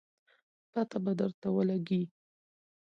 پته 0.71 0.97
به 1.03 1.11
درته 1.19 1.47
ولګي 1.55 2.03